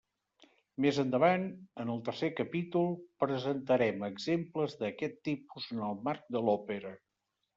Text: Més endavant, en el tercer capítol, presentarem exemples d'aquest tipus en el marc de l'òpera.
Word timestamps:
Més 0.85 0.99
endavant, 1.01 1.43
en 1.83 1.91
el 1.95 1.99
tercer 2.07 2.29
capítol, 2.39 2.89
presentarem 3.25 4.07
exemples 4.09 4.75
d'aquest 4.81 5.23
tipus 5.31 5.71
en 5.75 5.83
el 5.89 6.01
marc 6.09 6.25
de 6.37 6.45
l'òpera. 6.49 6.95